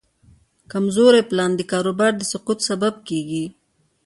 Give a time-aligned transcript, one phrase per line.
[0.71, 3.45] کمزوری پلان د کاروبار د سقوط سبب کېږي.